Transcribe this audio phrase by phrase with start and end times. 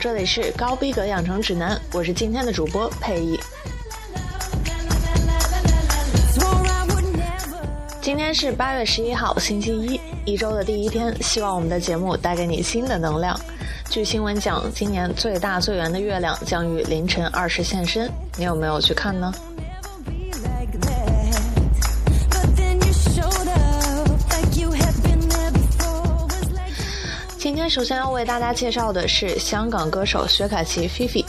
[0.00, 3.38] 这里是高逼格养成指南，我是今天的主播佩仪。
[8.00, 11.12] 今天是八月十一号，星期一，一周的第一天。
[11.20, 13.38] 希望我们的节目带给你新的能量。
[13.90, 19.34] 据新闻讲，今年最大最圆的月亮将于凌晨二时现身，你有没有去看呢？
[27.68, 31.22] 首先要为大家介绍的是香港歌手薛凯琪菲菲。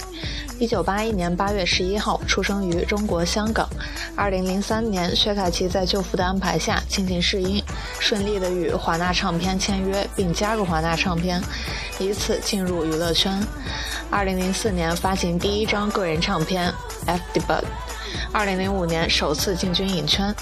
[0.58, 3.68] 一九八一年八月十一号出生于中国香港。
[4.16, 7.62] 二零零三年，薛凯琪在舅父的安排下进行试音，
[8.00, 11.42] 顺利的与华纳唱片签约，并加入华纳唱片，
[12.00, 13.38] 以此进入娱乐圈。
[14.10, 16.70] 二零零四年发行第一张个人唱片
[17.06, 17.62] 《F Debut》。
[18.32, 20.34] 二零零五年首次进军影圈。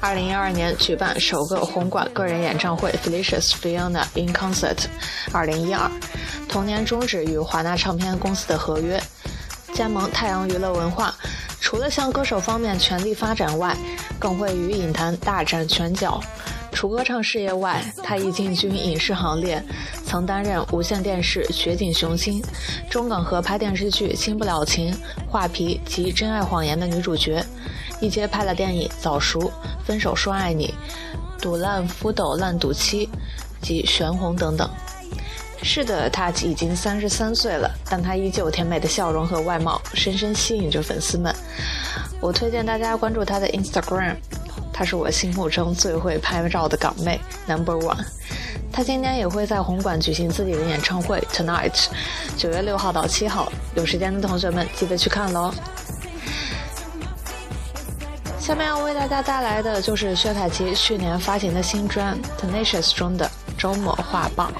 [0.00, 4.74] 二零一二年举办首个红馆个人演唱会《Felicious Fiona in Concert》。
[5.32, 5.90] 二零一二，
[6.48, 9.00] 同年终止与华纳唱片公司的合约。
[9.72, 11.14] 加盟太阳娱乐文化，
[11.60, 13.76] 除了向歌手方面全力发展外，
[14.18, 16.20] 更会与影坛大展拳脚。
[16.76, 19.64] 除歌唱事业外，他亦进军影视行列，
[20.04, 22.42] 曾担任无线电视《雪景雄心》、
[22.90, 24.92] 中港合拍电视剧《新不了情》、
[25.26, 27.42] 《画皮》及《真爱谎言》的女主角，
[27.98, 29.40] 一接拍了电影《早熟》、
[29.86, 30.74] 《分手说爱你》、
[31.42, 33.06] 《赌烂夫斗烂赌妻》
[33.66, 34.68] 及《悬红》等等。
[35.62, 41.34] 是的，他已经三十三岁了，但他依旧甜美的笑容和外貌深深吸引着粉丝们。
[42.20, 44.16] 我推荐大家关注他的 Instagram，
[44.76, 48.04] 她是我心目中最会拍照的港妹 Number One。
[48.70, 51.86] 她今年也会在红馆举行自己的演唱会 Tonight，
[52.36, 55.50] 九月六号到七号，有时间的同学们记得去看喽。
[58.38, 64.52] 下面要为大家带来的就是薛凯琪去年发行的新专 Tenacious 中的周末画报。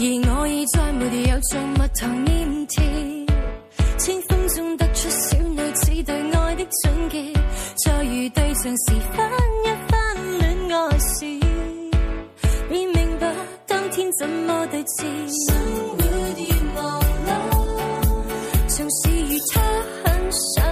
[0.00, 2.84] 而我已再没有像蜜糖黏贴，
[3.98, 7.32] 清风中得出小女子对爱的总结，
[7.84, 9.28] 再遇对象时翻
[9.64, 11.24] 一翻恋爱史，
[12.68, 13.34] 便明白
[13.66, 15.02] 当天怎么对峙。
[15.48, 15.56] 生
[15.96, 16.04] 活
[16.36, 16.42] 如
[16.76, 17.28] 忙碌，
[18.68, 19.60] 从事与他
[20.04, 20.64] 很想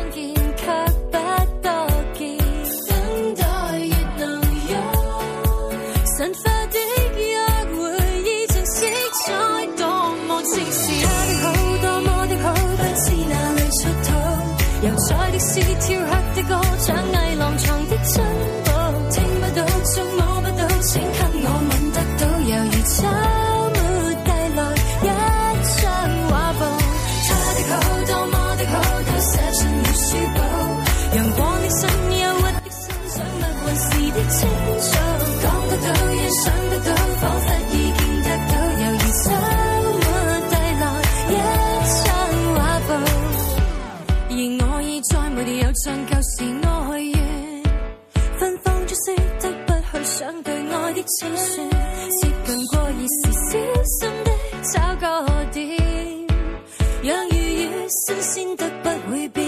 [57.89, 59.46] 新鲜的不会变。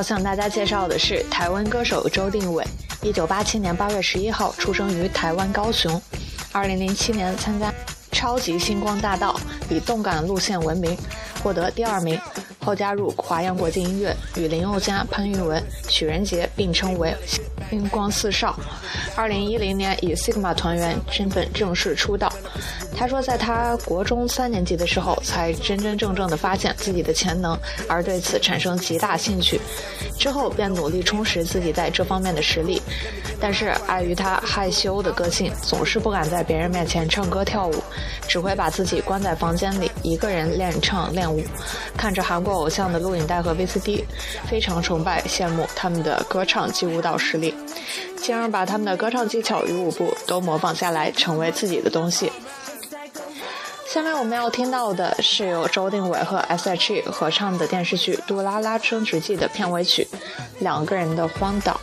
[0.00, 2.64] 要向大家介绍的是台湾歌手周定伟。
[3.02, 6.00] 一九八七年八月十一号出生于台湾高雄，
[6.52, 7.70] 二零零七年参加
[8.10, 9.38] 《超级星光大道》，
[9.74, 10.96] 以动感路线闻名，
[11.42, 12.18] 获得第二名。
[12.60, 17.14] 后加入华阳国际音乐，与林宥嘉、潘裕文、许仁杰并称为
[17.70, 18.58] “星光四少”。
[19.16, 22.30] 二零一零年以 Sigma 团员身份正式出道。
[22.96, 27.58] 他说，在他国中三年级的时候，才真真正正的发现自己的潜能，
[27.88, 29.58] 而对此产生极大兴趣。
[30.18, 32.82] 之后便努力充实自己在这方面的实力。
[33.40, 37.74] 但是碍于他害羞的个性，总是不敢在别人面前唱歌跳舞，
[38.28, 41.42] 只会把自己关在房间里，一个人练唱练舞，
[41.96, 44.04] 看着韩国偶像的录影带和 VCD，
[44.46, 47.54] 非常崇拜羡慕他们的歌唱及舞蹈实力，
[48.16, 52.30] 进而把他们的歌唱技巧与舞步都模仿下来，成为自己的东西。
[53.86, 60.06] 下面我们要听到的是由周定伟和 S.H.E 合唱的电视剧《杜拉拉升职记》的片尾曲
[60.60, 61.80] 《两个人的荒岛》。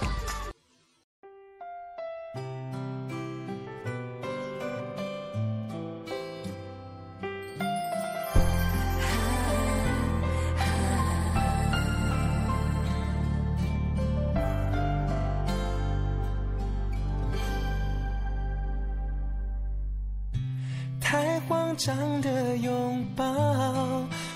[21.17, 23.25] 太慌张的拥抱，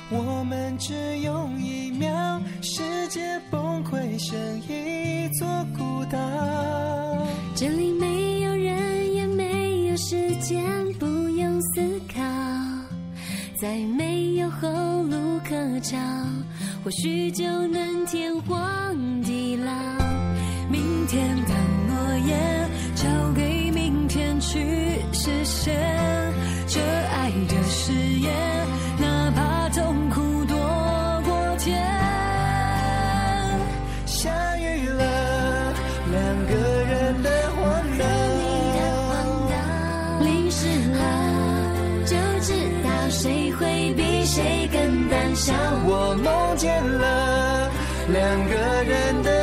[0.10, 4.36] 我们只用一秒，世界崩溃成
[4.68, 5.48] 一座
[5.78, 6.18] 孤岛。
[7.54, 10.64] 这里没有人，也没有时间，
[10.98, 12.20] 不用思考，
[13.60, 14.68] 再没有后
[15.04, 16.00] 路可找，
[16.84, 19.72] 或许就能天荒地老。
[20.68, 21.54] 明天的
[21.88, 24.58] 诺言交给明天去
[25.14, 26.11] 实现。
[45.86, 47.70] 我梦见了
[48.10, 49.41] 两个人的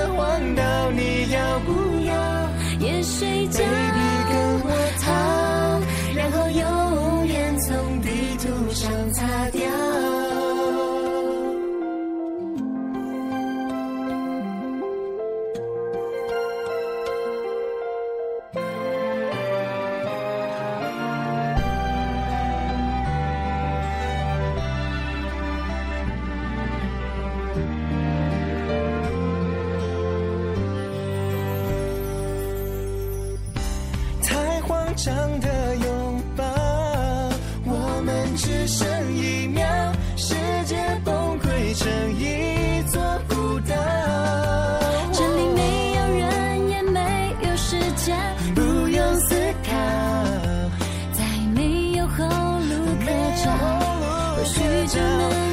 [34.98, 36.44] 太慌张的拥抱，
[37.64, 39.64] 我们只剩一秒，
[40.16, 40.34] 世
[40.66, 41.88] 界崩溃成
[42.18, 43.76] 一座孤岛。
[45.12, 48.16] 这里没有人，也没有时间，
[48.56, 49.70] 不用思考，
[51.12, 51.24] 再
[51.54, 53.06] 没有后路可
[53.44, 53.52] 找，
[54.36, 55.47] 或许就能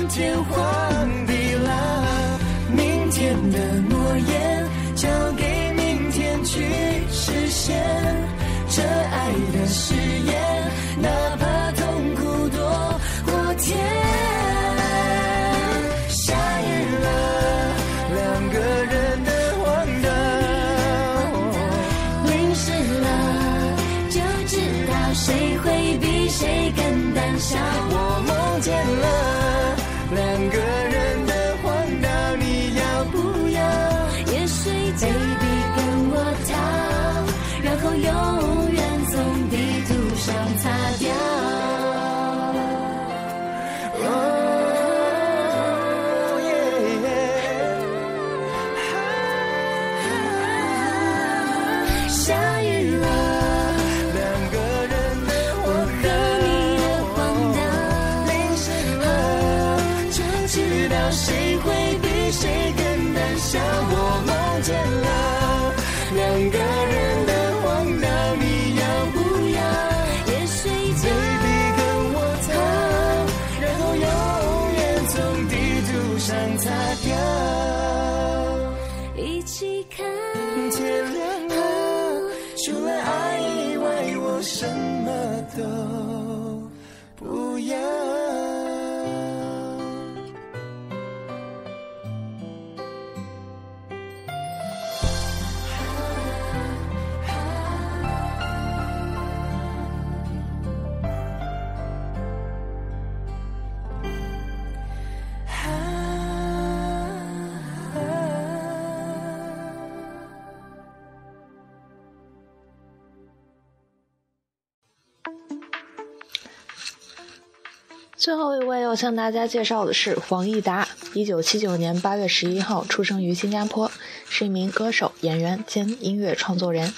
[118.25, 120.87] 最后一位要向大家介绍的是黄义达。
[121.13, 123.91] 一九七九年八月十一号出生于新加坡，
[124.27, 126.91] 是一名歌手、演员兼音乐创作人。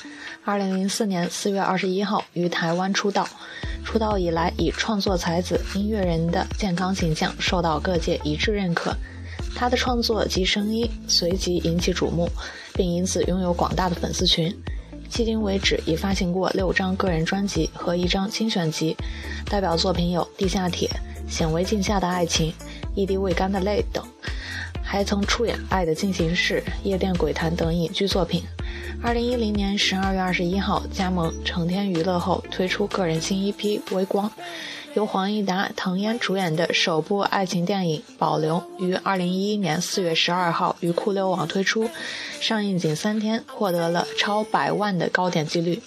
[0.45, 3.27] 二零零四年四月二十一号于台湾出道。
[3.83, 8.95] 出道以来，以创作才子、音乐人的健康形象受到各界一致认可。
[9.53, 12.29] 他的创作及声音随即引起瞩目，
[12.73, 14.49] 并因此拥有广大的粉丝群。
[15.11, 18.95] 迄今为止，已发行过六张个人专辑和一张精选集，
[19.49, 20.87] 代表作品有《地下铁》。
[21.27, 22.53] 显微镜下的爱情、
[22.95, 24.03] 一滴未干的泪等，
[24.81, 28.43] 还曾出演《爱的进行式》《夜店鬼谈》等影剧作品。
[29.03, 34.27] 二零一零年十二月二十一号加盟成天娱乐后，推出个人新 EP《微光》，
[34.95, 41.87] 由黄义达、唐嫣主演的首部爱情电影《保留》于二零一一年四月十二号于酷六网推出，
[42.39, 45.79] 上映仅三天，获得了超百万的高点击率。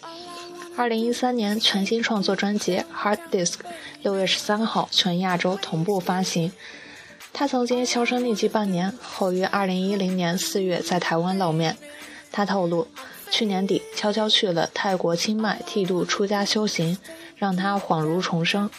[0.76, 3.54] 二零一三年全新创作专辑《Hard Disk》
[4.02, 6.52] 六月十三号全亚洲同步发行。
[7.32, 11.76] 他曾经销声匿迹半年，后于二零一零年四月在台湾露面。
[12.32, 12.88] 他透露，
[13.30, 16.96] 去年底悄悄去了泰国清迈剃度出家修行，
[17.36, 18.70] 让他恍如重生。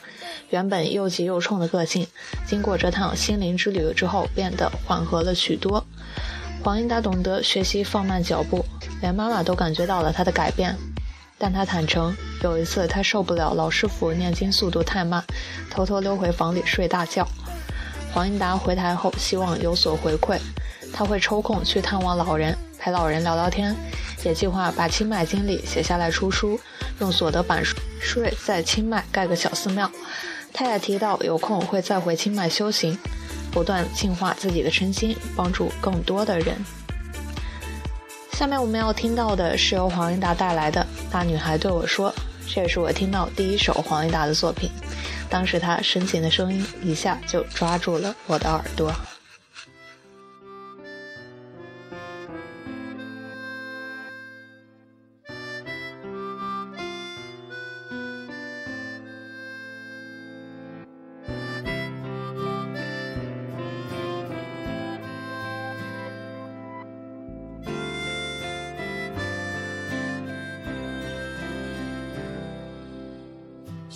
[0.49, 2.07] 原本又急又冲的个性，
[2.47, 5.85] 经过这趟心灵之旅之后，变得缓和了许多。
[6.63, 8.65] 黄英达懂得学习放慢脚步，
[9.01, 10.75] 连妈妈都感觉到了他的改变。
[11.43, 15.23] 但他坦诚，有一次他受不了老师傅念经速度太慢，
[15.71, 17.27] 偷偷溜回房里睡大觉。
[18.13, 20.37] 黄英达回台后希望有所回馈，
[20.93, 23.75] 他会抽空去探望老人，陪老人聊聊天，
[24.23, 26.59] 也计划把清迈经历写下来出书，
[26.99, 27.63] 用所得版
[27.99, 29.89] 税在清迈盖个小寺庙。
[30.53, 32.95] 他也提到有空会再回清迈修行，
[33.51, 36.63] 不断净化自己的身心，帮助更多的人。
[38.41, 40.83] 下面我们要听到的是由黄义达带来的
[41.13, 42.11] 《大女孩对我说》，
[42.51, 44.67] 这也是我听到第一首黄义达的作品。
[45.29, 48.91] 当时他深情的声音一下就抓住了我的耳朵。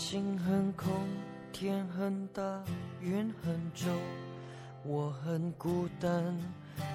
[0.08, 0.88] 心很空，
[1.52, 2.64] 天很大，
[3.02, 3.92] 云很重，
[4.84, 6.38] 我很孤单，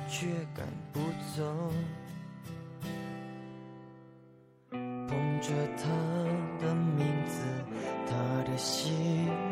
[0.08, 1.00] 却赶不
[1.36, 1.42] 走。
[4.70, 5.88] 捧着他
[6.64, 7.42] 的名字，
[8.06, 8.14] 他
[8.48, 8.92] 的喜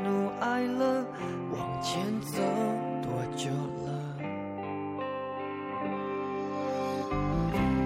[0.04, 1.04] 怒哀乐，
[1.52, 2.40] 往前走
[3.02, 3.50] 多久
[3.84, 3.88] 了？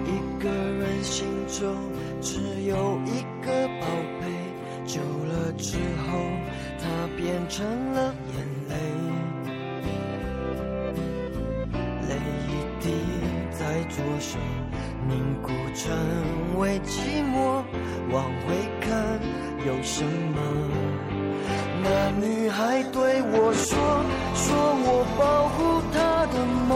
[0.05, 1.75] 一个人心中
[2.21, 3.32] 只有一个。
[5.63, 6.19] 之后，
[6.77, 6.83] 它
[7.15, 8.35] 变成了眼
[8.67, 8.75] 泪，
[12.09, 12.11] 泪
[12.49, 12.51] 一
[12.83, 12.91] 滴
[13.49, 14.37] 在左手
[15.07, 17.63] 凝固成为寂寞。
[18.11, 18.91] 往回看
[19.65, 20.37] 有什么？
[21.81, 21.87] 那
[22.19, 23.71] 女孩对我说，
[24.35, 24.45] 说
[24.83, 26.35] 我保护她的
[26.67, 26.71] 梦，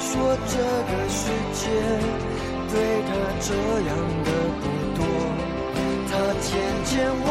[0.00, 0.10] 说
[0.48, 0.56] 这
[0.88, 1.20] 个世
[1.52, 1.60] 界
[2.72, 3.52] 对她这
[3.86, 3.92] 样
[4.24, 4.28] 的
[4.62, 4.64] 不
[4.96, 5.00] 多。
[6.10, 6.50] 她渐
[6.84, 6.92] 渐
[7.24, 7.30] 忘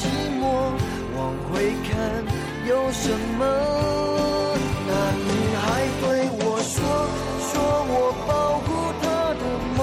[0.00, 0.02] 寂
[0.40, 0.42] 寞，
[1.16, 1.52] 往回
[1.86, 1.90] 看。
[2.66, 3.04] 有什
[3.38, 3.40] 么？
[4.86, 4.90] 那
[5.28, 5.64] 女孩
[6.00, 6.04] 对
[6.40, 6.76] 我说，
[7.50, 7.52] 说
[7.92, 7.94] 我
[8.26, 8.30] 保
[8.64, 8.68] 护
[9.02, 9.04] 她
[9.40, 9.42] 的
[9.76, 9.80] 梦，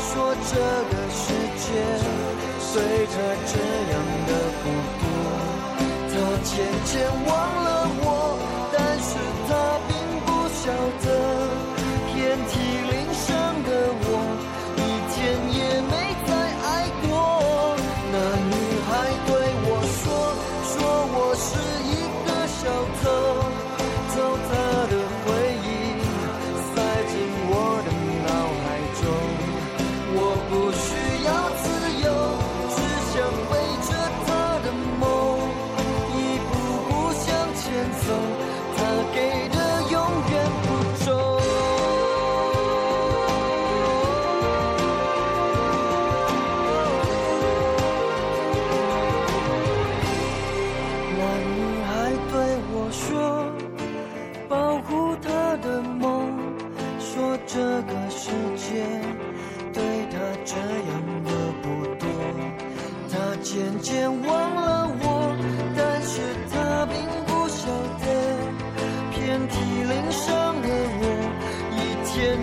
[0.00, 0.12] 说
[0.50, 0.52] 这
[0.90, 1.22] 个世
[1.62, 1.66] 界
[2.60, 2.72] 随
[3.06, 3.14] 着
[3.46, 3.52] 这
[3.92, 3.94] 样
[4.26, 4.64] 的不
[5.00, 5.02] 多。
[6.10, 6.12] 她
[6.42, 6.52] 渐
[6.84, 6.92] 渐
[7.26, 7.32] 忘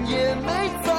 [0.06, 0.91] 也没。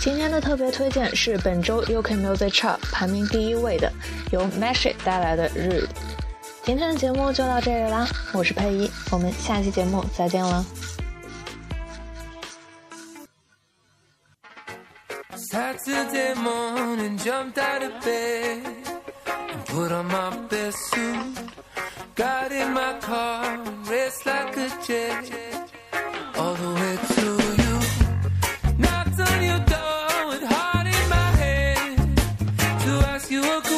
[0.00, 3.92] 今天的特别推荐是本周 UK Music Chart 排名第一位的，
[4.30, 5.86] 由 m a s h i 带来的《日》。
[6.62, 10.64] 今天的节目就到这里啦，我是佩一，我们下期节目再见了。
[15.50, 18.62] Saturday morning, jumped out of bed
[19.66, 21.16] put on my best suit.
[22.14, 23.58] Got in my car,
[23.88, 25.30] raced like a jet
[26.36, 27.17] all the way.
[33.08, 33.77] ask you a question.